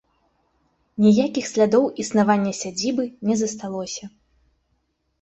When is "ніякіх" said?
1.07-1.45